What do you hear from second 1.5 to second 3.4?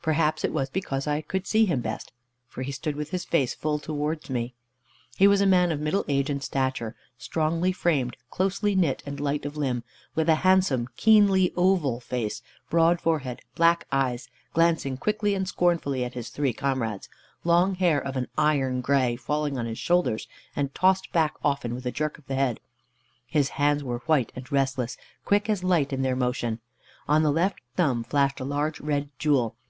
him best, for he stood with his